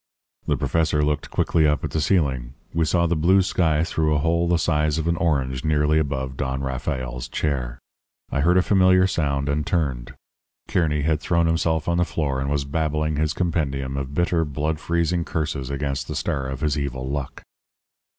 "The 0.47 0.57
professor 0.57 1.03
looked 1.03 1.29
quickly 1.29 1.67
up 1.67 1.83
at 1.83 1.91
the 1.91 2.01
ceiling. 2.01 2.55
We 2.73 2.85
saw 2.85 3.05
the 3.05 3.15
blue 3.15 3.43
sky 3.43 3.83
through 3.83 4.15
a 4.15 4.17
hole 4.17 4.47
the 4.47 4.57
size 4.57 4.97
of 4.97 5.07
an 5.07 5.15
orange 5.15 5.63
nearly 5.63 5.99
above 5.99 6.37
Don 6.37 6.63
Rafael's 6.63 7.27
chair. 7.27 7.77
"I 8.31 8.39
heard 8.39 8.57
a 8.57 8.63
familiar 8.63 9.05
sound, 9.05 9.47
and 9.47 9.63
turned. 9.63 10.15
Kearny 10.67 11.03
had 11.03 11.19
thrown 11.19 11.45
himself 11.45 11.87
on 11.87 11.97
the 11.99 12.03
floor 12.03 12.41
and 12.41 12.49
was 12.49 12.65
babbling 12.65 13.17
his 13.17 13.33
compendium 13.35 13.95
of 13.95 14.15
bitter, 14.15 14.43
blood 14.43 14.79
freezing 14.79 15.23
curses 15.23 15.69
against 15.69 16.07
the 16.07 16.15
star 16.15 16.47
of 16.47 16.61
his 16.61 16.79
evil 16.79 17.07
luck. 17.07 17.43